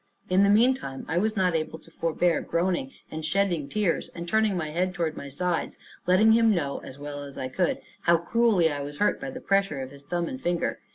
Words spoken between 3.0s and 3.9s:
and shedding